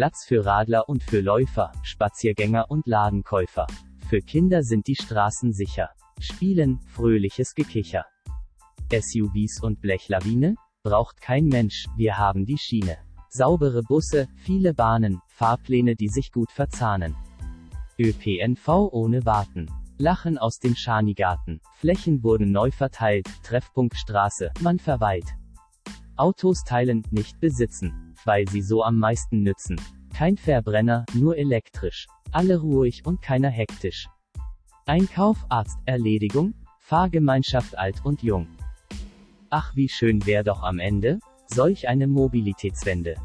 Platz 0.00 0.24
für 0.24 0.46
Radler 0.46 0.88
und 0.88 1.02
für 1.02 1.20
Läufer, 1.20 1.72
Spaziergänger 1.82 2.70
und 2.70 2.86
Ladenkäufer. 2.86 3.66
Für 4.08 4.22
Kinder 4.22 4.62
sind 4.62 4.86
die 4.86 4.94
Straßen 4.94 5.52
sicher. 5.52 5.90
Spielen, 6.18 6.80
fröhliches 6.86 7.54
Gekicher. 7.54 8.06
SUVs 8.90 9.62
und 9.62 9.82
Blechlawine? 9.82 10.54
Braucht 10.82 11.20
kein 11.20 11.48
Mensch, 11.48 11.84
wir 11.98 12.16
haben 12.16 12.46
die 12.46 12.56
Schiene. 12.56 12.96
Saubere 13.28 13.82
Busse, 13.82 14.26
viele 14.36 14.72
Bahnen, 14.72 15.20
Fahrpläne, 15.28 15.96
die 15.96 16.08
sich 16.08 16.32
gut 16.32 16.50
verzahnen. 16.50 17.14
ÖPNV 17.98 18.68
ohne 18.92 19.26
Warten. 19.26 19.66
Lachen 19.98 20.38
aus 20.38 20.60
dem 20.60 20.76
Schanigarten. 20.76 21.60
Flächen 21.74 22.24
wurden 22.24 22.52
neu 22.52 22.70
verteilt, 22.70 23.28
Treffpunkt 23.42 23.96
Straße, 23.96 24.50
man 24.62 24.78
verweilt. 24.78 25.26
Autos 26.16 26.64
teilen, 26.64 27.02
nicht 27.10 27.38
besitzen, 27.38 28.09
weil 28.24 28.48
sie 28.48 28.62
so 28.62 28.82
am 28.82 28.98
meisten 28.98 29.42
nützen. 29.42 29.80
Kein 30.14 30.36
Verbrenner, 30.36 31.04
nur 31.14 31.36
elektrisch. 31.36 32.06
Alle 32.32 32.58
ruhig 32.58 33.04
und 33.06 33.22
keiner 33.22 33.50
hektisch. 33.50 34.08
Einkauf, 34.86 35.38
Arzt, 35.48 35.78
Erledigung, 35.86 36.54
Fahrgemeinschaft 36.78 37.78
alt 37.78 38.04
und 38.04 38.22
jung. 38.22 38.48
Ach 39.48 39.74
wie 39.76 39.88
schön 39.88 40.26
wär 40.26 40.44
doch 40.44 40.62
am 40.62 40.78
Ende, 40.78 41.20
solch 41.46 41.88
eine 41.88 42.06
Mobilitätswende. 42.06 43.16